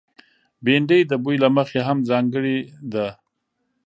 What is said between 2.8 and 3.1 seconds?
ده